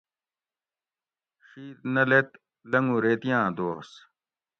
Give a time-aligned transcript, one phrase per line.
[1.45, 2.29] شِید نہ لیت
[2.71, 3.89] لۤنگو ریتیاۤں دوس